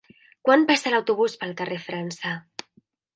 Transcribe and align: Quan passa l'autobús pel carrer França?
Quan 0.47 0.63
passa 0.69 0.93
l'autobús 0.93 1.35
pel 1.43 1.53
carrer 1.59 1.77
França? 1.91 2.33